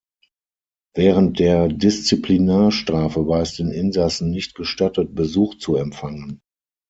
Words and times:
Während 0.95 1.37
der 1.37 1.67
Disziplinarstrafe 1.67 3.27
war 3.27 3.41
es 3.43 3.53
den 3.55 3.69
Insassen 3.69 4.31
nicht 4.31 4.55
gestattet, 4.55 5.13
Besuch 5.13 5.59
zu 5.59 5.75
empfangen. 5.75 6.41